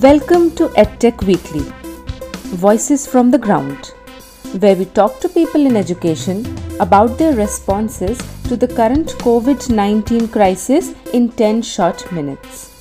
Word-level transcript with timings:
Welcome 0.00 0.50
to 0.56 0.68
EdTech 0.82 1.22
Weekly, 1.26 1.60
Voices 2.56 3.06
from 3.06 3.30
the 3.30 3.38
Ground, 3.38 3.86
where 4.60 4.74
we 4.74 4.84
talk 4.84 5.20
to 5.20 5.28
people 5.28 5.64
in 5.64 5.76
education 5.76 6.44
about 6.80 7.18
their 7.18 7.34
responses 7.34 8.18
to 8.44 8.56
the 8.56 8.66
current 8.68 9.08
COVID 9.18 9.70
19 9.70 10.28
crisis 10.28 10.92
in 11.12 11.28
10 11.30 11.62
short 11.62 12.10
minutes. 12.12 12.72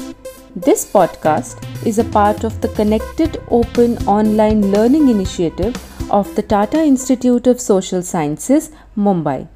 This 0.56 0.86
podcast 0.92 1.64
is 1.86 2.00
a 2.00 2.04
part 2.06 2.44
of 2.44 2.60
the 2.62 2.70
Connected 2.70 3.42
Open 3.50 3.98
Online 4.08 4.72
Learning 4.72 5.10
Initiative 5.10 5.76
of 6.12 6.34
the 6.36 6.42
Tata 6.42 6.82
Institute 6.84 7.46
of 7.48 7.62
Social 7.62 8.02
Sciences, 8.02 8.72
Mumbai. 8.98 9.48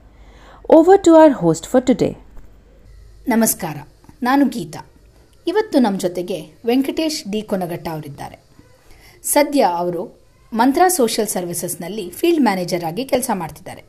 Over 0.70 0.98
to 1.00 1.16
our 1.16 1.32
host 1.32 1.66
for 1.68 1.82
today. 1.82 2.16
ನಮಸ್ಕಾರ 3.28 3.78
ನಾನು 4.28 4.44
ಗೀತಾ 4.56 4.82
ಇವತ್ತು 5.47 5.79
ನಮ್ಮ 5.79 5.99
ಜೊತೆಗೆ 5.99 6.51
Venkatesh 6.67 7.31
D 7.31 7.43
ಕೊನಗಟ್ಟ 7.43 7.89
ಅವರಿದ್ದಾರೆ. 7.89 8.39
ಸದ್ಯ 9.23 9.63
ಅವರು 9.63 10.21
ಮಂತ್ರ 10.53 10.83
social 10.89 11.29
ಸರ್ವಿಸಸ್ನಲ್ಲಿ 11.29 12.11
field 12.11 12.43
manager 12.43 12.85
ಆಗಿ 12.85 13.05
ಕೆಲಸ 13.05 13.31
ಮಾಡ್ತಿದ್ದಾರೆ. 13.35 13.85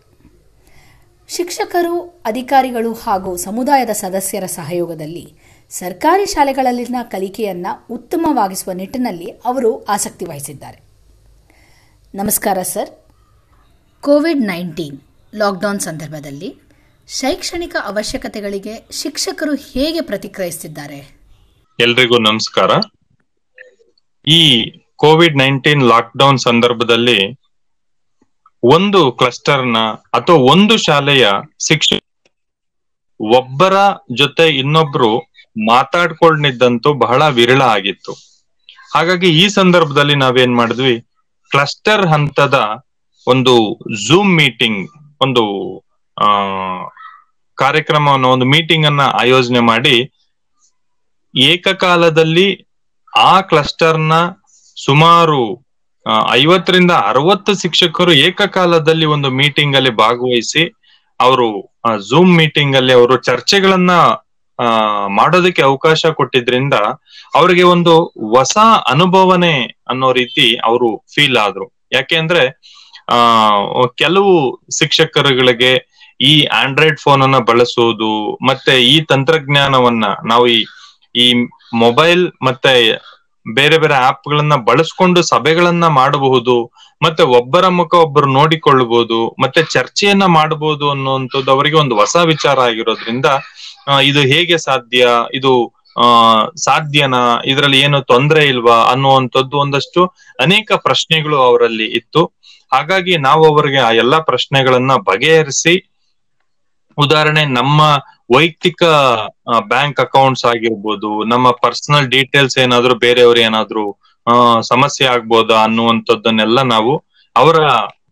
ಶಿಕ್ಷಕರು, 1.27 2.21
ಅಧಿಕಾರಿಗಳು 2.25 2.93
ಹಾಗೂ 2.93 3.35
ಸಮುದಾಯದ 3.35 3.89
ಸದಸ್ಯರ 3.89 4.45
ಸಹಯೋಗದಲ್ಲಿ 4.45 5.33
ಸರ್ಕಾರಿ 5.69 6.25
ಶಾಲೆಗಳಲ್ಲಿನ 6.25 6.95
ಕಲಿಕೆಯನ್ನು 7.03 7.93
ಉತ್ತಮವಾಗಿಸುವ 7.93 8.73
ನಿಟ್ಟಿನಲ್ಲಿ 8.73 9.25
ಅವರು 9.25 9.83
ಆಸಕ್ತಿ 9.83 10.25
ವಹಿಸಿದ್ದಾರೆ. 10.25 10.79
ನಮಸ್ಕಾರ 12.15 12.61
ಸರ್. 12.61 12.89
ಕೋವಿಡ್ 14.01 14.39
ನೈನ್ಟೀನ್ 14.39 14.99
ಲಾಕ್ಡೌನ್ 15.35 15.79
ಸಂದರ್ಭದಲ್ಲಿ 15.79 16.55
ಶೈಕ್ಷಣಿಕ 17.07 17.75
ಅವಶ್ಯಕತೆಗಳಿಗೆ 17.85 18.87
ಶಿಕ್ಷಕರು 18.91 19.55
ಹೇಗೆ 19.55 20.01
ಪ್ರತಿಕ್ರಿಯಿಸುತ್ತಿದ್ದಾರೆ? 20.01 21.24
ಎಲ್ರಿಗೂ 21.79 22.17
ನಮಸ್ಕಾರ. 22.17 22.71
ಈ 24.27 24.71
ಕೋವಿಡ್ 24.95 25.37
ನೈನ್ಟೀನ್ 25.37 25.83
ಲಾಕ್ಡೌನ್ 25.83 26.37
ಸಂದರ್ಭದಲ್ಲಿ 26.37 27.39
ಒಂದು 28.63 29.11
ಕ್ಲಸ್ಟರ್ನ 29.11 29.77
ಅಥವಾ 30.13 30.35
ಒಂದು 30.35 30.77
ಶಾಲೆಯ 30.77 31.27
ಶಿಕ್ಷಕ 31.67 31.99
ಒಬ್ಬರ 33.19 33.73
ಜೊತೆ 34.15 34.49
ಇನ್ನೊಬ್ರು 34.49 35.17
ಮಾತಾಡ್ಕೊಂಡಿದ್ದಂತೂ 35.67 36.93
ಬಹಳ 36.93 37.29
ವಿರಳ 37.29 37.61
ಆಗಿತ್ತು. 37.61 38.11
ಹಾಗಾಗಿ 38.93 39.27
ಈ 39.27 39.47
ಸಂದರ್ಭದಲ್ಲಿ 39.47 40.15
ನಾವೇನ್ 40.15 40.55
ಮಾಡಿದ್ವಿ? 40.55 41.01
ಕ್ಲಸ್ಟರ್ 41.49 42.07
ಹಂತದ 42.07 42.83
ಒಂದು 43.27 43.79
ಝೂಮ್ 44.07 44.35
ಮೀಟಿಂಗ್ 44.35 44.89
ಒಂದು, 45.21 45.77
ಆ, 46.21 46.27
ಕಾರ್ಯಕ್ರಮವನ್ನು, 47.55 48.27
ಒಂದು 48.27 48.45
ಮೀಟಿಂಗ್ 48.45 48.85
ಅನ್ನ 48.85 49.01
ಆಯೋಜನೆ 49.01 49.59
ಮಾಡಿ 49.59 50.11
ಏಕಕಾಲದಲ್ಲಿ 51.35 52.47
ಆ 53.13 53.41
ಕ್ಲಸ್ಟರ್ನ 53.41 54.13
ಸುಮಾರು 54.77 55.41
ಐವತ್ತರಿಂದ 56.31 56.91
ಅರವತ್ತು 56.91 57.61
ಶಿಕ್ಷಕರು 57.61 58.11
ಏಕಕಾಲದಲ್ಲಿ 58.11 59.05
ಒಂದು 59.05 59.29
ಮೀಟಿಂಗ್ 59.29 59.75
ಅಲ್ಲಿ 59.75 59.89
ಭಾಗವಹಿಸಿ 59.95 60.63
ಅವರು 61.19 61.47
ಝೂಮ್ 62.09 62.37
ಮೀಟಿಂಗ್ 62.37 62.75
ಅಲ್ಲಿ 62.75 62.93
ಅವರು 62.93 63.17
ಚರ್ಚೆಗಳನ್ನ 63.17 63.91
ಮಾಡೋದಕ್ಕೆ 65.07 65.61
ಅವಕಾಶ 65.61 66.05
ಕೊಟ್ಟಿದ್ರಿಂದ 66.13 66.73
ಅವರಿಗೆ 67.33 67.63
ಒಂದು 67.63 67.93
ಹೊಸ 68.29 68.57
ಅನುಭವನೆ 68.87 69.55
ಅನ್ನೋ 69.87 70.11
ರೀತಿ 70.11 70.57
ಅವರು 70.63 71.03
ಫೀಲ್ 71.15 71.37
ಆದ್ರು. 71.37 71.65
ಯಾಕೆಂದ್ರೆ 71.91 72.43
ಆ, 73.07 73.17
ಕೆಲವು 73.95 74.33
ಶಿಕ್ಷಕರುಗಳಿಗೆ 74.79 75.71
ಈ 76.19 76.45
ಆಂಡ್ರಾಯ್ಡ್ 76.45 76.99
ಫೋನ್ 76.99 77.21
ಅನ್ನ 77.23 77.39
ಬಳಸೋದು, 77.39 78.11
ಮತ್ತೆ 78.47 78.83
ಈ 78.83 79.01
ತಂತ್ರಜ್ಞಾನವನ್ನ 79.01 80.05
ನಾವು 80.25 80.47
ಈ 80.47 80.59
ಈ 81.15 81.33
ಮೊಬೈಲ್ 81.73 82.31
ಮತ್ತೆ 82.41 83.01
ಬೇರೆ 83.53 83.77
ಬೇರೆ 83.77 83.93
ಆಪ್ 83.93 84.29
ಗಳನ್ನ 84.29 84.55
ಬಳಸ್ಕೊಂಡು 84.55 85.21
ಸಭೆಗಳನ್ನ 85.21 85.87
ಮಾಡಬಹುದು, 85.87 86.71
ಮತ್ತೆ 87.03 87.23
ಒಬ್ಬರ 87.23 87.67
ಮುಖ 87.67 87.93
ಒಬ್ಬರು 87.93 88.25
ನೋಡಿಕೊಳ್ಳಬಹುದು, 88.25 89.35
ಮತ್ತೆ 89.41 89.63
ಚರ್ಚೆಯನ್ನ 89.63 90.25
ಮಾಡಬಹುದು 90.25 90.89
ಅನ್ನುವಂಥದ್ದು 90.89 91.51
ಅವರಿಗೆ 91.51 91.75
ಒಂದು 91.75 91.95
ಹೊಸ 91.95 92.15
ವಿಚಾರ 92.15 92.59
ಆಗಿರೋದ್ರಿಂದ 92.59 93.25
ಇದು 94.03 94.19
ಹೇಗೆ 94.19 94.57
ಸಾಧ್ಯ, 94.57 95.07
ಇದು, 95.33 95.73
ಆ, 96.01 96.03
ಸಾಧ್ಯನಾ, 96.45 97.41
ಇದರಲ್ಲಿ 97.45 97.79
ಏನು 97.79 98.01
ತೊಂದರೆ 98.01 98.45
ಇಲ್ವಾ 98.45 98.83
ಅನ್ನುವಂಥದ್ದು 98.83 99.57
ಒಂದಷ್ಟು 99.57 100.05
ಅನೇಕ 100.39 100.71
ಪ್ರಶ್ನೆಗಳು 100.71 101.37
ಅವರಲ್ಲಿ 101.37 101.85
ಇತ್ತು. 101.85 102.25
ಹಾಗಾಗಿ 102.73 103.17
ನಾವು 103.17 103.55
ಅವರಿಗೆ 103.55 103.77
ಆ 103.77 103.91
ಎಲ್ಲಾ 103.91 104.19
ಪ್ರಶ್ನೆಗಳನ್ನ 104.19 104.91
ಬಗೆಹರಿಸಿ, 104.93 105.91
ಉದಾಹರಣೆ 106.97 107.45
ನಮ್ಮ 107.45 108.03
ವೈಯಕ್ತಿಕ 108.29 108.83
ಬ್ಯಾಂಕ್ 109.73 109.99
ಅಕೌಂಟ್ಸ್ 110.05 110.45
ಆಗಿರ್ಬೋದು, 110.51 111.09
ನಮ್ಮ 111.31 111.47
ಪರ್ಸನಲ್ 111.65 112.07
ಡೀಟೇಲ್ಸ್ 112.15 112.57
ಏನಾದ್ರು 112.63 112.95
ಬೇರೆಯವ್ರ 113.05 113.39
ಏನಾದ್ರು 113.49 113.85
ಸಮಸ್ಯೆ 114.71 115.05
ಆಗ್ಬೋದಾ 115.15 115.57
ಅನ್ನುವಂಥದ್ದನ್ನೆಲ್ಲ 115.67 116.59
ನಾವು 116.73 116.93
ಅವರ 117.35 117.57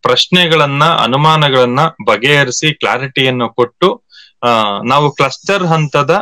ಪ್ರಶ್ನೆಗಳನ್ನ, 0.08 0.84
ಅನುಮಾನಗಳನ್ನ 1.06 1.82
ಬಗೆಹರಿಸಿ 2.10 2.70
ಕ್ಲಾರಿಟಿಯನ್ನು 2.82 3.48
ಕೊಟ್ಟು 3.60 3.90
ನಾವು 4.92 5.08
ಕ್ಲಸ್ಟರ್ 5.18 5.66
ಹಂತದ 5.74 6.14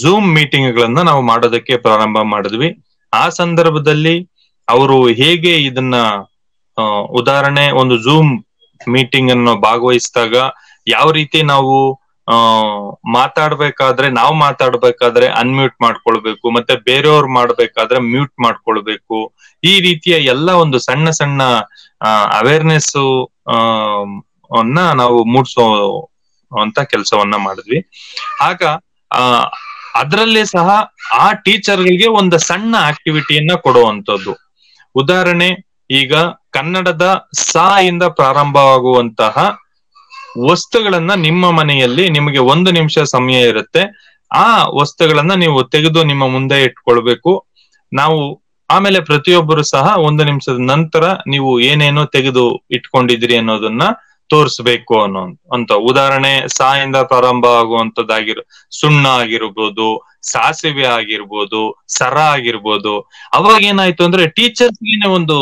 ಝೂಮ್ 0.00 0.28
ಮೀಟಿಂಗ್ 0.36 0.70
ಗಳನ್ನ 0.76 1.00
ನಾವು 1.10 1.22
ಮಾಡೋದಕ್ಕೆ 1.30 1.74
ಪ್ರಾರಂಭ 1.86 2.18
ಮಾಡಿದ್ವಿ. 2.32 2.68
ಆ 3.12 3.24
ಸಂದರ್ಭದಲ್ಲಿ 3.40 4.16
ಅವರು 4.68 4.96
ಹೇಗೆ 5.20 5.52
ಇದನ್ನ 5.68 5.96
ಉದಾಹರಣೆ, 7.20 7.64
ಒಂದು 7.80 7.96
ಝೂಮ್ 8.06 8.32
ಮೀಟಿಂಗ್ 8.80 9.32
ಅನ್ನು 9.34 9.52
ಭಾಗವಹಿಸಿದಾಗ 9.66 10.36
ಯಾವ 10.86 11.06
ರೀತಿ 11.18 11.38
ನಾವು 11.52 11.74
ಆ, 12.28 12.36
ಮಾತಾಡ್ಬೇಕಾದ್ರೆ 13.14 14.08
ನಾವು 14.10 14.34
ಮಾತಾಡ್ಬೇಕಾದ್ರೆ 14.34 15.26
ಅನ್ಮ್ಯೂಟ್ 15.40 15.74
ಮಾಡ್ಕೊಳ್ಬೇಕು, 15.80 16.46
ಮತ್ತೆ 16.50 16.74
ಬೇರೆಯವ್ರು 16.84 17.28
ಮಾಡ್ಬೇಕಾದ್ರೆ 17.32 17.98
ಮ್ಯೂಟ್ 18.12 18.34
ಮಾಡ್ಕೊಳ್ಬೇಕು. 18.40 19.18
ಈ 19.62 19.74
ರೀತಿಯ 19.80 20.14
ಎಲ್ಲ 20.24 20.50
ಒಂದು 20.62 20.78
ಸಣ್ಣ 20.78 21.10
ಸಣ್ಣ 21.10 21.42
ಅವೇರ್ನೆಸ್ 22.38 22.94
ಅನ್ನ 24.50 24.78
ನಾವು 24.92 25.18
ಮೂಡ್ಸೋ 25.24 25.64
ಅಂತ 26.52 26.78
ಕೆಲಸವನ್ನ 26.92 27.36
ಮಾಡಿದ್ವಿ. 27.36 27.78
ಆಗ 28.42 28.62
ಅದರಲ್ಲೇ 29.94 30.44
ಸಹ 30.46 30.68
ಆ 31.18 31.26
ಟೀಚರ್ಗಳಿಗೆ 31.44 32.08
ಒಂದು 32.20 32.38
ಸಣ್ಣ 32.38 32.74
ಆಕ್ಟಿವಿಟಿಯನ್ನ 32.80 33.52
ಕೊಡುವಂತದ್ದು 33.56 34.32
ಉದಾಹರಣೆ, 34.94 35.48
ಈಗ 35.90 36.14
ಕನ್ನಡದ 36.50 37.06
ಸಾ 37.42 37.66
ಇಂದ 37.80 38.04
ಪ್ರಾರಂಭವಾಗುವಂತಹ 38.18 39.36
ವಸ್ತುಗಳನ್ನ 40.38 41.14
ನಿಮ್ಮ 41.14 41.50
ಮನೆಯಲ್ಲಿ 41.50 42.10
ನಿಮಗೆ 42.10 42.38
ಒಂದು 42.38 42.70
ನಿಮಿಷ 42.70 42.98
ಸಮಯ 42.98 43.40
ಇರುತ್ತೆ. 43.40 44.14
ಆ 44.32 44.64
ವಸ್ತುಗಳನ್ನ 44.64 45.34
ನೀವು 45.34 45.64
ತೆಗೆದು 45.64 46.04
ನಿಮ್ಮ 46.04 46.28
ಮುಂದೆ 46.28 46.62
ಇಟ್ಕೊಳ್ಬೇಕು. 46.62 47.46
ನಾವು 47.92 48.44
ಆಮೇಲೆ 48.70 49.00
ಪ್ರತಿಯೊಬ್ಬರು 49.00 49.62
ಸಹ 49.62 49.98
ಒಂದು 49.98 50.24
ನಿಮಿಷದ 50.24 50.58
ನಂತರ 50.58 51.04
ನೀವು 51.26 51.60
ಏನೇನು 51.60 52.06
ತೆಗೆದು 52.06 52.64
ಇಟ್ಕೊಂಡಿದ್ರಿ 52.70 53.36
ಅನ್ನೋದನ್ನ 53.36 53.82
ತೋರಿಸ್ಬೇಕು 54.30 55.02
ಅನ್ನೋ 55.02 55.20
ಅಂತ. 55.52 55.72
ಉದಾಹರಣೆ, 55.72 56.48
ಸಾಯಿಂದ 56.48 56.96
ಪ್ರಾರಂಭ 56.96 57.46
ಆಗುವಂತದ್ದಾಗಿರ್ 57.46 58.40
ಸುಣ್ಣ 58.80 59.06
ಆಗಿರ್ಬೋದು, 59.06 60.18
ಸಾಸಿವೆ 60.22 60.84
ಆಗಿರ್ಬೋದು, 60.84 61.84
ಸರ 61.88 62.18
ಆಗಿರ್ಬೋದು. 62.18 63.00
ಅವಾಗ 63.32 63.62
ಏನಾಯ್ತು 63.62 64.04
ಅಂದ್ರೆ 64.04 64.26
ಟೀಚರ್ಸ್ಗೆ 64.26 65.08
ಒಂದು 65.08 65.38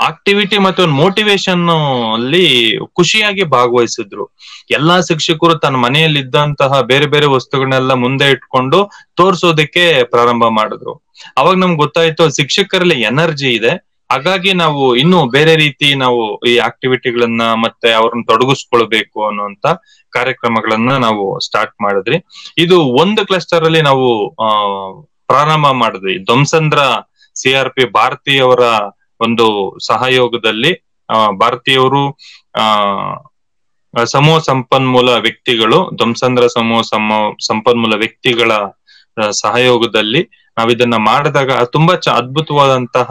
ಆಕ್ಟಿವಿಟಿ 0.00 0.58
ಮತ್ತೆ 0.58 0.82
ಒಂದು 0.82 0.94
ಮೋಟಿವೇಶನ್ 0.94 1.64
ಅಲ್ಲಿ 2.14 2.44
ಖುಷಿಯಾಗಿ 2.92 3.44
ಭಾಗವಹಿಸಿದ್ರು. 3.44 4.24
ಎಲ್ಲಾ 4.70 5.00
ಶಿಕ್ಷಕರು 5.00 5.54
ತನ್ನ 5.58 5.76
ಮನೆಯಲ್ಲಿ 5.76 6.20
ಇದ್ದಂತಹ 6.20 6.80
ಬೇರೆ 6.80 7.06
ಬೇರೆ 7.06 7.26
ವಸ್ತುಗಳನ್ನೆಲ್ಲ 7.26 7.92
ಮುಂದೆ 7.94 8.30
ಇಟ್ಕೊಂಡು 8.30 8.78
ತೋರ್ಸೋದಕ್ಕೆ 9.14 10.04
ಪ್ರಾರಂಭ 10.04 10.44
ಮಾಡಿದ್ರು. 10.48 10.94
ಅವಾಗ 11.38 11.56
ನಮ್ಗೆ 11.56 11.76
ಗೊತ್ತಾಯ್ತು 11.76 12.36
ಶಿಕ್ಷಕರಲ್ಲಿ 12.36 12.98
ಎನರ್ಜಿ 13.02 13.50
ಇದೆ. 13.50 13.72
ಹಾಗಾಗಿ 14.10 14.52
ನಾವು 14.52 14.96
ಇನ್ನು 14.96 15.18
ಬೇರೆ 15.30 15.56
ರೀತಿ 15.56 15.94
ನಾವು 15.94 16.22
ಈ 16.44 16.56
ಆಕ್ಟಿವಿಟಿಗಳನ್ನ 16.58 17.42
ಮತ್ತೆ 17.64 17.92
ಅವ್ರನ್ನ 17.92 18.22
ತೊಡಗಿಸ್ಕೊಳ್ಬೇಕು 18.28 19.18
ಅನ್ನುವಂತ 19.26 19.66
ಕಾರ್ಯಕ್ರಮಗಳನ್ನ 20.12 20.92
ನಾವು 20.96 21.24
ಸ್ಟಾರ್ಟ್ 21.40 21.76
ಮಾಡಿದ್ರಿ. 21.82 22.16
ಇದು 22.58 22.78
ಒಂದು 23.02 23.26
ಕ್ಲಸ್ಟರ್ 23.26 23.64
ಅಲ್ಲಿ 23.64 23.82
ನಾವು 23.82 24.08
ಪ್ರಾರಂಭ 25.26 25.66
ಮಾಡಿದ್ವಿ. 25.82 26.24
ಧ್ವಂಸಂದ್ರ 26.24 26.80
ಸಿ 27.36 27.52
ಆರ್ 27.52 27.70
ಪಿ 27.70 27.84
ಭಾರತೀಯವರ 27.90 28.64
ಒಂದು 29.20 29.46
ಸಹಯೋಗದಲ್ಲಿ 29.86 30.72
ಭಾರತೀಯವರು 31.40 32.02
ಸಮೂಹ 33.94 34.36
ಸಂಪನ್ಮೂಲ 34.38 35.10
ವ್ಯಕ್ತಿಗಳು, 35.16 35.78
ಧ್ವಂಸಂದ್ರ 35.96 36.44
ಸಮೂಹ 36.46 36.80
ಸಮ, 36.90 37.08
ಸಂಪನ್ಮೂಲ 37.46 37.94
ವ್ಯಕ್ತಿಗಳ 37.94 38.50
ಸಹಯೋಗದಲ್ಲಿ 39.42 40.22
ನಾವಿದನ್ನ 40.56 40.96
ಮಾಡಿದಾಗ 41.10 41.52
ತುಂಬಾ 41.72 41.94
ಚ, 41.94 42.08
ಅದ್ಭುತವಾದಂತಹ 42.20 43.10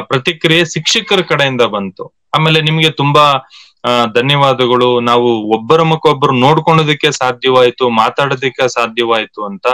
ಪ್ರತಿಕ್ರಿಯೆ 0.00 0.62
ಶಿಕ್ಷಕರ 0.74 1.20
ಕಡೆಯಿಂದ 1.28 1.64
ಬಂತು. 1.74 2.04
ಆಮೇಲೆ 2.36 2.58
ನಿಮ್ಗೆ 2.60 2.90
ತುಂಬಾ 3.02 3.24
ಧನ್ಯವಾದಗಳು. 4.14 4.88
ನಾವು 5.00 5.28
ಒಬ್ಬರ 5.56 5.80
ಮುಖೊಬ್ಬರು 5.82 6.14
ಒಬ್ಬರು 6.14 6.34
ನೋಡ್ಕೊಳ್ಳೋದಕ್ಕೆ 6.46 7.10
ಸಾಧ್ಯವಾಯ್ತು, 7.12 7.84
ಮಾತಾಡೋದಕ್ಕೆ 8.00 8.64
ಸಾಧ್ಯವಾಯ್ತು 8.74 9.40
ಅಂತ. 9.44 9.66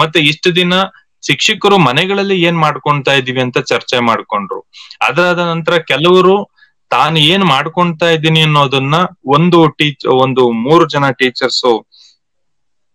ಮತ್ತೆ 0.00 0.18
ಇಷ್ಟು 0.30 0.48
ದಿನ 0.56 0.74
ಶಿಕ್ಷಕರು 1.26 1.78
ಮನೆಗಳಲ್ಲಿ 1.78 2.42
ಏನ್ 2.42 2.58
ಮಾಡ್ಕೊಂತಾ 2.58 3.12
ಇದೀವಿ 3.12 3.40
ಅಂತ 3.40 3.58
ಚರ್ಚೆ 3.58 4.00
ಮಾಡ್ಕೊಂಡ್ರು. 4.00 4.70
ಅದಾದ 5.08 5.38
ನಂತರ 5.38 5.78
ಕೆಲವರು 5.78 6.60
ತಾನು 6.90 7.18
ಏನ್ 7.18 7.44
ಮಾಡ್ಕೊಂತಾ 7.44 8.10
ಇದ್ದೀನಿ 8.10 8.40
ಅನ್ನೋದನ್ನ 8.40 8.94
ಒಂದು 9.26 9.68
ಟೀಚ್ 9.68 10.06
ಒಂದು 10.06 10.50
ಮೂರು 10.50 10.88
ಜನ 10.88 11.10
ಟೀಚರ್ಸು 11.10 11.86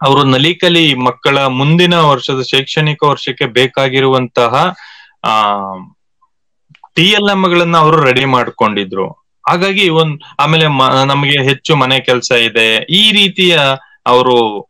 ಅವರು 0.01 0.23
ನಲಿಕಲಿ 0.23 0.95
ಮಕ್ಕಳ 0.95 1.45
ಮುಂದಿನ 1.45 1.95
ವರ್ಷದ 1.95 2.41
ಶೈಕ್ಷಣಿಕ 2.41 3.03
ವರ್ಷಕ್ಕೆ 3.03 3.45
ಬೇಕಾಗಿರುವಂತಹ, 3.45 4.75
ಆ, 5.23 5.53
ಟಿ 6.95 7.01
ಎಲ್ 7.01 7.29
ಎಂ 7.29 7.43
ಗಳನ್ನ 7.43 7.77
ಅವರು 7.77 8.03
ರೆಡಿ 8.03 8.25
ಮಾಡ್ಕೊಂಡಿದ್ರು. 8.25 9.09
ಹಾಗಾಗಿ 9.49 9.89
ಒಂದ್, 9.89 10.21
ಆಮೇಲೆ 10.39 10.67
ನಮಗೆ 11.05 11.43
ಹೆಚ್ಚು 11.43 11.75
ಮನೆ 11.75 11.99
ಕೆಲಸ 11.99 12.31
ಇದೆ. 12.31 12.75
ಈ 12.75 13.11
ರೀತಿಯ 13.11 13.59
ಅವರು 14.05 14.61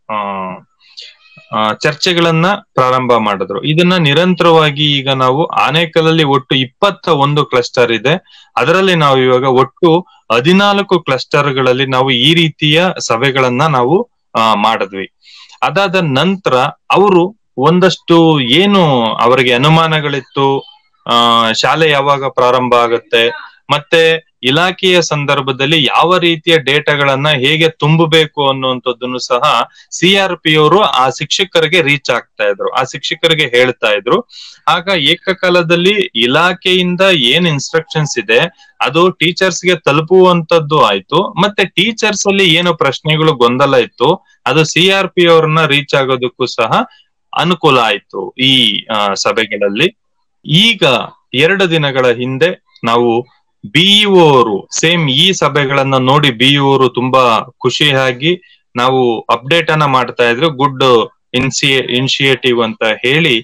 ಚರ್ಚೆಗಳನ್ನ 1.84 2.48
ಪ್ರಾರಂಭ 2.74 3.14
ಮಾಡಿದ್ರು. 3.28 3.60
ಇದನ್ನ 3.72 3.96
ನಿರಂತರವಾಗಿ 4.08 4.86
ಈಗ 5.00 5.10
ನಾವು 5.24 5.42
ಆನೇಕಲಲ್ಲಿ 5.66 6.26
ಒಟ್ಟು 6.36 6.54
ಇಪ್ಪತ್ತ 6.66 7.08
ಒಂದು 7.26 7.42
ಕ್ಲಸ್ಟರ್ 7.52 7.92
ಇದೆ. 8.00 8.14
ಅದರಲ್ಲಿ 8.56 8.96
ನಾವು 9.06 9.18
ಇವಾಗ 9.28 9.50
ಒಟ್ಟು 9.64 9.90
ಹದಿನಾಲ್ಕು 10.32 10.96
ಕ್ಲಸ್ಟರ್ಗಳಲ್ಲಿ 11.08 11.86
ನಾವು 11.96 12.10
ಈ 12.26 12.30
ರೀತಿಯ 12.42 12.78
ಸಭೆಗಳನ್ನ 13.10 13.64
ನಾವು 13.78 13.98
ಮಾಡಿದ್ವಿ. 14.66 15.08
ಅದಾದ 15.68 15.98
ನಂತರ 16.20 16.56
ಅವರು 16.98 17.24
ಒಂದಷ್ಟು 17.68 18.16
ಏನು 18.60 18.82
ಅವರಿಗೆ 19.26 19.52
ಅನುಮಾನಗಳಿತ್ತು 19.60 20.48
ಶಾಲೆ 21.62 21.88
ಯಾವಾಗ 21.90 22.28
ಪ್ರಾರಂಭ 22.38 22.74
ಆಗುತ್ತೆ 22.86 23.24
ಮತ್ತೆ 23.70 24.02
ಇಲಾಖೆಯ 24.50 24.98
ಸಂದರ್ಭದಲ್ಲಿ 25.12 25.78
ಯಾವ 25.84 26.18
ರೀತಿಯ 26.26 26.56
ಡೇಟಾಗಳನ್ನ 26.68 27.30
ಹೇಗೆ 27.44 27.68
ತುಂಬಬೇಕು 27.84 28.42
ಅನ್ನುವಂಥದ್ದನ್ನು 28.50 29.20
ಸಹ 29.30 29.44
ಸಿ 29.98 30.10
ಆರ್ 30.24 30.36
ಪಿ 30.44 30.52
ಅವರು 30.62 30.80
ಆ 31.02 31.06
ಶಿಕ್ಷಕರಿಗೆ 31.20 31.80
ರೀಚ್ 31.88 32.12
ಆಗ್ತಾ 32.18 32.46
ಇದ್ರು, 32.52 32.70
ಆ 32.80 32.82
ಶಿಕ್ಷಕರಿಗೆ 32.92 33.46
ಹೇಳ್ತಾ 33.56 33.90
ಇದ್ರು. 34.00 34.18
ಆಗ 34.76 34.88
ಏಕಕಾಲದಲ್ಲಿ 35.14 35.96
ಇಲಾಖೆಯಿಂದ 36.26 37.04
ಏನ್ 37.32 37.48
ಇನ್ಸ್ಟ್ರಕ್ಷನ್ಸ್ 37.54 38.16
ಇದೆ, 38.24 38.40
ಅದು 38.88 39.04
ಟೀಚರ್ಸ್ಗೆ 39.22 39.76
ತಲುಪುವಂತದ್ದು 39.88 40.80
ಆಯ್ತು. 40.92 41.22
ಮತ್ತೆ 41.44 41.66
ಟೀಚರ್ಸ್ 41.78 42.26
ಅಲ್ಲಿ 42.32 42.48
ಏನು 42.60 42.74
ಪ್ರಶ್ನೆಗಳು 42.84 43.34
ಗೊಂದಲ 43.44 43.76
ಇತ್ತು, 43.88 44.10
ಅದು 44.52 44.64
ಸಿ 44.74 44.86
ಆರ್ 45.00 45.12
ಪಿ 45.16 45.26
ಅವ್ರನ್ನ 45.34 45.64
ರೀಚ್ 45.76 45.96
ಆಗೋದಕ್ಕೂ 46.02 46.48
ಸಹ 46.60 46.72
ಅನುಕೂಲ 47.34 47.78
ಆಯ್ತು 47.90 48.20
ಈ 48.50 48.54
ಸಭೆಗಳಲ್ಲಿ. 49.26 49.88
ಈಗ 50.46 50.84
ಎರಡು 51.46 51.66
ದಿನಗಳ 51.74 52.06
ಹಿಂದೆ 52.22 52.50
ನಾವು 52.90 53.10
ಬಿಇಒ 53.74 54.24
ಅವರು 54.30 54.56
ಸೇಮ್ 54.80 55.10
ಈ 55.16 55.32
ಸಭೆಗಳನ್ನ 55.32 55.98
ನೋಡಿ 56.10 56.32
ಬಿಇಒ 56.32 56.68
ಅವರು 56.70 56.88
ತುಂಬಾ 56.90 57.24
ಖುಷಿಯಾಗಿ 57.58 58.32
ನಾವು 58.76 59.02
ಅಪ್ಡೇಟ್ 59.30 59.70
ಅನ್ನ 59.72 59.86
ಮಾಡ್ತಾ 59.96 60.30
ಇದ್ರು. 60.30 60.50
ಗುಡ್ 60.62 60.84
ಇನ್ಸಿಯೇ 61.34 61.80
ಇನಿಷಿಯೇಟಿವ್ 61.98 62.60
ಅಂತ 62.64 62.84
ಹೇಳಿ 63.06 63.36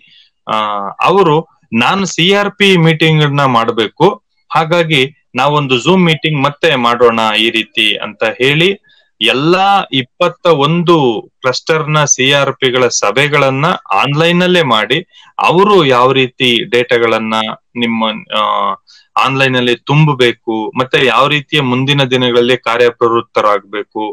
ಅವರು 1.01 1.35
ನಾನು 1.73 2.06
ಸಿ 2.06 2.25
ಆರ್ 2.33 2.51
ಪಿ 2.51 2.77
ಮೀಟಿಂಗ್ನ 2.77 3.44
ಮಾಡಬೇಕು. 3.57 4.07
ಹಾಗಾಗಿ 4.51 5.01
ನಾವೊಂದು 5.35 5.75
ಝೂಮ್ 5.79 6.06
ಮೀಟಿಂಗ್ 6.06 6.39
ಮತ್ತೆ 6.44 6.75
ಮಾಡೋಣ 6.85 7.19
ಈ 7.39 7.50
ರೀತಿ 7.50 7.85
ಅಂತ 7.97 8.24
ಹೇಳಿ 8.39 8.69
ಎಲ್ಲಾ 9.21 9.68
ಇಪ್ಪತ್ತ 10.01 10.45
ಒಂದು 10.65 10.95
ಕ್ಲಸ್ಟರ್ನ 11.41 12.00
ಸಿ 12.13 12.25
ಆರ್ 12.39 12.51
ಪಿಗಳ 12.62 12.83
ಸಭೆಗಳನ್ನ 13.01 13.65
ಆನ್ಲೈನ್ 14.01 14.41
ಅಲ್ಲೇ 14.47 14.63
ಮಾಡಿ 14.75 14.97
ಅವರು 15.50 15.75
ಯಾವ 15.95 16.07
ರೀತಿ 16.19 16.50
ಡೇಟಾಗಳನ್ನ 16.73 17.35
ನಿಮ್ಮ 17.83 18.09
ಆನ್ಲೈನ್ 19.15 19.56
ಅಲ್ಲಿ 19.59 19.73
ತುಂಬಬೇಕು, 19.89 20.56
ಮತ್ತೆ 20.79 20.97
ಯಾವ 21.06 21.23
ರೀತಿಯ 21.33 21.59
ಮುಂದಿನ 21.71 22.01
ದಿನಗಳಲ್ಲಿ 22.13 22.56
ಕಾರ್ಯಪ್ರವೃತ್ತರಾಗಬೇಕು, 22.68 24.03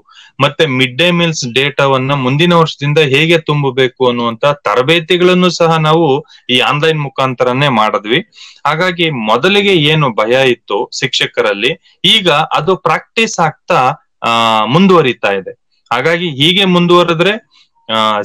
ಮತ್ತೆ 0.40 0.64
ಮಿಡ್ 0.78 0.96
ಡೇ 1.00 1.08
ಮೀಲ್ಸ್ 1.18 1.44
ಡೇಟಾವನ್ನ 1.58 2.12
ಮುಂದಿನ 2.24 2.54
ವರ್ಷದಿಂದ 2.62 3.00
ಹೇಗೆ 3.14 3.38
ತುಂಬಬೇಕು 3.50 4.02
ಅನ್ನುವಂತ 4.10 4.44
ತರಬೇತಿಗಳನ್ನು 4.68 5.50
ಸಹ 5.60 5.70
ನಾವು 5.88 6.08
ಈ 6.54 6.58
ಆನ್ಲೈನ್ 6.70 7.00
ಮುಖಾಂತರನೇ 7.06 7.68
ಮಾಡಿದ್ವಿ. 7.80 8.20
ಹಾಗಾಗಿ 8.66 9.08
ಮೊದಲಿಗೆ 9.30 9.74
ಏನು 9.92 10.08
ಭಯ 10.20 10.34
ಇತ್ತು 10.54 10.78
ಶಿಕ್ಷಕರಲ್ಲಿ, 11.00 11.72
ಈಗ 12.04 12.28
ಅದು 12.60 12.74
ಪ್ರಾಕ್ಟೀಸ್ 12.88 13.38
ಆಗ್ತಾ 13.48 13.80
ಆ, 14.22 14.30
ಮುಂದುವರಿತಾ 14.66 15.30
ಇದೆ. 15.32 15.52
ಹಾಗಾಗಿ 15.90 16.28
ಹೀಗೆ 16.38 16.64
ಮುಂದುವರೆದ್ರೆ 16.72 17.32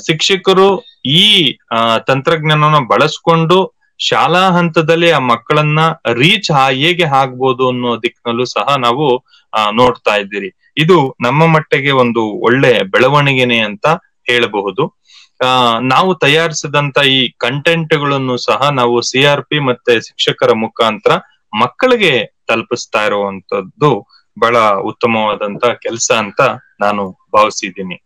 ಶಿಕ್ಷಕರು 0.08 0.68
ಈ 1.14 1.24
ತಂತ್ರಜ್ಞಾನವನ್ನು 2.08 2.82
ಬಳಸ್ಕೊಂಡು 2.88 3.58
ಶಾಲಾ 4.00 4.42
ಹಂತದಲ್ಲಿ 4.50 5.10
ಆ 5.12 5.22
ಮಕ್ಕಳನ್ನ 5.28 5.82
ರೀಚ್ 6.16 6.50
ಹೇಗೆ 6.80 7.06
ಆಗ್ಬೋದು 7.20 7.64
ಅನ್ನೋ 7.70 7.92
ದಿಕ್ಕಿನಲ್ಲೂ 8.04 8.46
ಸಹ 8.54 8.68
ನಾವು 8.78 9.06
ನೋಡ್ತಾ 9.74 10.14
ಇದ್ದೀರಿ. 10.16 10.50
ಇದು 10.78 10.98
ನಮ್ಮ 11.22 11.46
ಮಟ್ಟಿಗೆ 11.56 11.92
ಒಂದು 12.04 12.22
ಒಳ್ಳೆ 12.42 12.72
ಬೆಳವಣಿಗೆನೆ 12.94 13.60
ಅಂತ 13.62 13.86
ಹೇಳಬಹುದು. 14.30 14.84
ನಾವು 15.88 16.12
ತಯಾರಿಸಿದಂತ 16.20 16.98
ಈ 17.14 17.30
ಕಂಟೆಂಟ್ಗಳನ್ನು 17.38 18.36
ಸಹ 18.46 18.70
ನಾವು 18.72 18.96
ಸಿ 19.10 19.22
ಆರ್ 19.26 19.44
ಪಿ 19.44 19.58
ಮತ್ತೆ 19.70 19.94
ಶಿಕ್ಷಕರ 20.08 20.52
ಮುಖಾಂತರ 20.64 21.14
ಮಕ್ಕಳಿಗೆ 21.54 22.14
ತಲುಪಿಸ್ತಾ 22.48 23.02
ಇರುವಂತದ್ದು 23.06 23.92
ಬಹಳ 24.38 24.58
ಉತ್ತಮವಾದಂತ 24.90 25.66
ಕೆಲಸ 25.86 26.10
ಅಂತ 26.24 26.42
ನಾನು 26.82 27.04
ಭಾವಿಸಿದ್ದೀನಿ. 27.36 27.98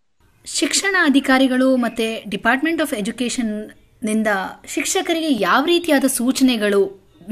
ಶಿಕ್ಷಣ 0.46 0.96
ಅಧಿಕಾರಿಗಳು 1.06 1.70
ಮತ್ತೆ 1.78 2.08
ಡಿಪಾರ್ಟ್ಮೆಂಟ್ 2.30 2.82
ಆಫ್ 2.82 2.94
ಎಜುಕೇಶನ್ನಿಂದ 2.94 4.30
ಶಿಕ್ಷಕರಿಗೆ 4.68 5.32
ಯಾವ 5.40 5.62
ರೀತಿಯಾದ 5.66 6.06
ಸೂಚನೆಗಳು 6.18 6.82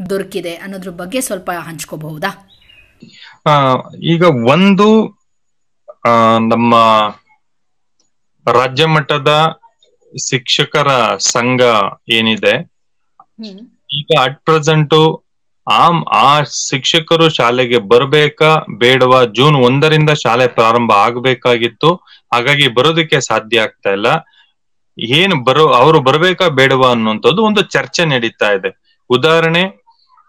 ದೊರಕಿದೆ 0.09 0.53
ಅನ್ನೋದ್ರ 0.55 0.91
ಬಗ್ಗೆ 1.01 1.19
ಸ್ವಲ್ಪ 1.21 1.49
ಹಂಚ್ಕೋಬಹುದಾ? 1.67 2.31
ಆ 3.47 3.53
ಈಗ 4.13 4.23
ಒಂದು 4.53 4.87
ನಮ್ಮ 6.53 6.73
ರಾಜ್ಯ 8.45 8.85
ಮಟ್ಟದ 8.85 9.31
ಶಿಕ್ಷಕರ 10.13 10.89
ಸಂಘ 11.27 11.61
ಏನಿದೆ 12.09 12.53
ಈಗ 13.89 14.09
ಅಟ್ 14.21 14.39
ಪ್ರೆಸೆಂಟ್ 14.45 14.95
ಆ 15.71 15.89
ಆ 16.13 16.41
ಶಿಕ್ಷಕರು 16.41 17.29
ಶಾಲೆಗೆ 17.29 17.77
ಬರಬೇಕಾ, 17.77 18.65
ಬೇಡವಾ? 18.77 19.23
ಜೂನ್ 19.23 19.55
ಒಂದರಿಂದ 19.55 20.09
ಶಾಲೆ 20.09 20.47
ಪ್ರಾರಂಭ 20.47 20.91
ಆಗ್ಬೇಕಾಗಿತ್ತು. 20.91 21.95
ಹಾಗಾಗಿ 22.33 22.67
ಬರೋದಕ್ಕೆ 22.67 23.21
ಸಾಧ್ಯ 23.21 23.61
ಆಗ್ತಾ 23.61 23.89
ಇಲ್ಲ. 23.89 24.07
ಏನು 24.99 25.43
ಬರೋ, 25.43 25.67
ಅವರು 25.67 25.99
ಬರಬೇಕಾ, 25.99 26.47
ಬೇಡವಾ 26.47 26.89
ಅನ್ನುವಂಥದ್ದು 26.89 27.43
ಒಂದು 27.43 27.61
ಚರ್ಚೆ 27.61 28.05
ನಡೀತಾ 28.05 28.51
ಇದೆ. 28.51 28.99
ಉದಾಹರಣೆ, 29.09 29.63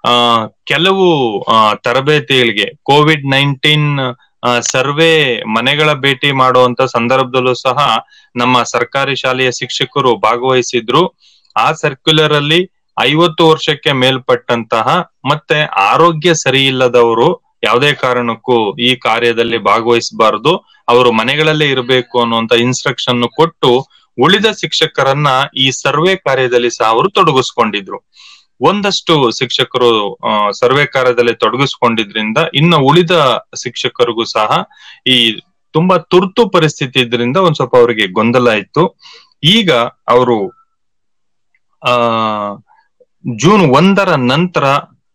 ಆ, 0.04 0.46
ಕೆಲವು 0.46 1.40
ತರಬೇತಿಗಳಿಗೆ 1.84 2.72
ಕೋವಿಡ್ 2.82 3.30
ನೈನ್ಟೀನ್ 3.30 4.16
ಸರ್ವೆ 4.60 5.42
ಮನೆಗಳ 5.42 5.92
ಭೇಟಿ 5.92 6.32
ಮಾಡುವಂತ 6.32 6.82
ಸಂದರ್ಭದಲ್ಲೂ 6.82 7.54
ಸಹ 7.54 8.04
ನಮ್ಮ 8.36 8.62
ಸರ್ಕಾರಿ 8.62 9.16
ಶಾಲೆಯ 9.16 9.52
ಶಿಕ್ಷಕರು 9.52 10.16
ಭಾಗವಹಿಸಿದ್ರು. 10.16 11.14
ಆ 11.56 11.72
ಸರ್ಕ್ಯುಲರ್ 11.72 12.32
ಅಲ್ಲಿ 12.32 12.75
ಐವತ್ತು 12.96 13.42
ವರ್ಷಕ್ಕೆ 13.50 13.90
ಮೇಲ್ಪಟ್ಟಂತಹ 14.02 14.86
ಮತ್ತೆ 15.30 15.58
ಆರೋಗ್ಯ 15.90 16.30
ಸರಿ 16.34 16.62
ಇಲ್ಲದವರು 16.66 17.28
ಯಾವುದೇ 17.64 17.90
ಕಾರಣಕ್ಕೂ 18.04 18.56
ಈ 18.78 18.90
ಕಾರ್ಯದಲ್ಲಿ 19.06 19.58
ಭಾಗವಹಿಸಬಾರದು. 19.68 20.52
ಅವರು 20.88 21.10
ಮನೆಗಳಲ್ಲೇ 21.12 21.66
ಇರಬೇಕು 21.70 22.16
ಅನ್ನುವಂತ 22.22 22.54
ಇನ್ಸ್ಟ್ರಕ್ಷನ್ 22.66 23.22
ಕೊಟ್ಟು 23.38 23.70
ಉಳಿದ 24.18 24.48
ಶಿಕ್ಷಕರನ್ನ 24.60 25.28
ಈ 25.56 25.66
ಸರ್ವೆ 25.82 26.14
ಕಾರ್ಯದಲ್ಲಿ 26.26 26.70
ಸಹ 26.70 26.86
ಅವರು 26.88 27.08
ತೊಡಗಿಸ್ಕೊಂಡಿದ್ರು. 27.18 27.98
ಒಂದಷ್ಟು 28.60 29.14
ಶಿಕ್ಷಕರು 29.38 29.90
ಸರ್ವೆ 30.60 30.84
ಕಾರ್ಯದಲ್ಲಿ 30.86 31.34
ತೊಡಗಿಸ್ಕೊಂಡಿದ್ರಿಂದ 31.42 32.38
ಇನ್ನು 32.54 32.78
ಉಳಿದ 32.88 33.14
ಶಿಕ್ಷಕರಿಗೂ 33.62 34.24
ಸಹ 34.36 34.50
ಈ 35.06 35.16
ತುಂಬಾ 35.74 35.96
ತುರ್ತು 36.12 36.42
ಪರಿಸ್ಥಿತಿ 36.50 36.98
ಇದ್ರಿಂದ 37.04 37.38
ಒಂದ್ 37.46 37.58
ಸ್ವಲ್ಪ 37.58 37.76
ಅವರಿಗೆ 37.76 38.06
ಗೊಂದಲ 38.18 38.52
ಇತ್ತು. 38.62 38.84
ಈಗ 39.56 39.70
ಅವರು, 40.14 40.38
ಆ 41.82 41.92
ಜೂನ್ 43.34 43.76
ಒಂದರ 43.76 44.08
ನಂತರ 44.08 44.64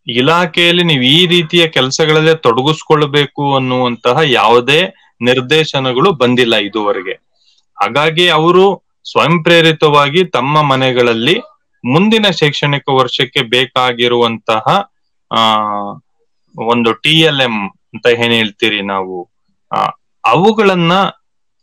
ಇಲಾಖೆಯಲ್ಲಿ 0.08 0.84
ನೀವು 0.84 1.02
ಈ 1.02 1.28
ರೀತಿಯ 1.28 1.68
ಕೆಲಸಗಳಲ್ಲೇ 1.68 2.36
ತೊಡಗಿಸ್ಕೊಳ್ಬೇಕು 2.36 3.56
ಅನ್ನುವಂತಹ 3.56 4.18
ಯಾವುದೇ 4.24 4.94
ನಿರ್ದೇಶನಗಳು 5.22 6.12
ಬಂದಿಲ್ಲ 6.12 6.56
ಇದುವರೆಗೆ. 6.56 7.14
ಹಾಗಾಗಿ 7.82 8.30
ಅವರು 8.30 8.92
ಸ್ವಯಂ 9.12 9.44
ಪ್ರೇರಿತವಾಗಿ 9.44 10.26
ತಮ್ಮ 10.26 10.62
ಮನೆಗಳಲ್ಲಿ 10.62 11.40
ಮುಂದಿನ 11.86 12.30
ಶೈಕ್ಷಣಿಕ 12.30 12.90
ವರ್ಷಕ್ಕೆ 12.90 13.42
ಬೇಕಾಗಿರುವಂತಹ, 13.42 14.92
ಆ, 15.32 15.60
ಒಂದು 16.58 16.94
ಟಿ 16.94 17.20
ಎಲ್ 17.20 17.42
ಎಂ 17.42 17.70
ಅಂತ 17.70 18.08
ಏನ್ 18.08 18.34
ಹೇಳ್ತೀರಿ 18.34 18.82
ನಾವು 18.82 19.30
ಅವುಗಳನ್ನ 20.26 20.92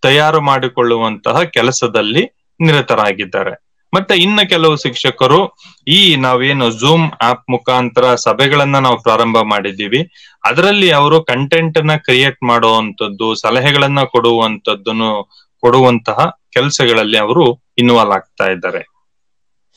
ತಯಾರು 0.03 0.41
ಮಾಡಿಕೊಳ್ಳುವಂತಹ 0.41 1.43
ಕೆಲಸದಲ್ಲಿ 1.43 2.49
ನಿರತರಾಗಿದ್ದಾರೆ. 2.61 3.68
ಮತ್ತೆ 3.95 4.17
ಇನ್ನ 4.17 4.41
ಕೆಲವು 4.49 4.77
ಶಿಕ್ಷಕರು 4.77 5.57
ಈ 5.89 6.17
ನಾವೇನು 6.17 6.71
ಝೂಮ್ 6.71 7.11
ಆಪ್ 7.23 7.51
ಮುಖಾಂತರ 7.51 8.15
ಸಭೆಗಳನ್ನ 8.15 8.79
ನಾವು 8.79 9.03
ಪ್ರಾರಂಭ 9.03 9.39
ಮಾಡಿದ್ದೀವಿ. 9.39 10.13
ಅದರಲ್ಲಿ 10.45 10.91
ಅವರು 10.91 11.25
ಕಂಟೆಂಟ್ನ 11.25 11.97
ಕ್ರಿಯೇಟ್ 11.97 12.39
ಮಾಡುವಂತದ್ದು 12.43 13.35
ಸಲಹೆಗಳನ್ನ 13.35 14.03
ಕೊಡುವಂತದ್ದನ್ನು 14.03 15.31
ಕೊಡುವಂತಹ 15.61 16.43
ಕೆಲಸಗಳಲ್ಲಿ 16.53 17.19
ಅವರು 17.19 17.65
ಇನ್ವಾಲ್ವ್ 17.79 18.13
ಆಗ್ತಾ 18.13 18.47
ಇದ್ದಾರೆ. 18.47 18.87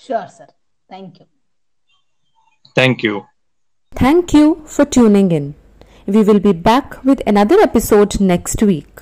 Sure 0.07 0.29
sir 0.29 0.51
thank 0.87 3.05
you 3.05 3.27
thank 3.95 4.35
you 4.35 4.65
for 4.65 4.91
tuning 4.91 5.33
in 5.33 5.53
we 6.09 6.23
will 6.23 6.25
We 6.27 6.27
will 6.27 6.43
be 6.43 6.63
back 6.63 7.09
with 7.09 7.31
another 7.31 7.57
episode 7.63 8.31
next 8.31 8.61
week. 8.61 9.01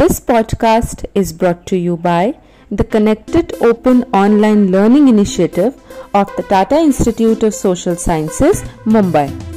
This 0.00 0.20
podcast 0.30 1.04
is 1.14 1.32
brought 1.32 1.66
to 1.66 1.76
you 1.76 1.96
by 1.96 2.34
the 2.70 2.84
Connected 2.84 3.52
Open 3.60 4.04
Online 4.14 4.70
Learning 4.70 5.08
Initiative 5.08 5.74
of 6.14 6.34
the 6.36 6.42
Tata 6.44 6.76
Institute 6.76 7.42
of 7.42 7.52
Social 7.54 7.96
Sciences, 7.96 8.62
Mumbai. 8.86 9.49